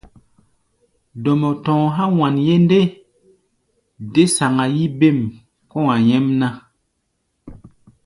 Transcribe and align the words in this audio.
Dɔmɔ 1.23 1.49
tɔ̧ɔ̧ 1.63 1.87
há̧ 1.97 2.05
wanye 2.17 2.55
ndé, 2.63 2.79
dé 4.13 4.23
saŋa-yí 4.35 4.83
bêm 4.99 5.19
kɔ̧́-a̧ 5.71 5.97
nyɛ́mná. 6.07 6.47